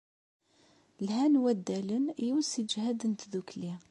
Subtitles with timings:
[1.05, 3.73] Lhan waddalen i usiǧhed n tdukli